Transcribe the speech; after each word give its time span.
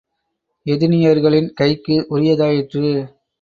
எதினியர்களின் 0.65 1.49
கைக்கு 1.53 2.05
உரியதாயிற்று. 2.09 2.85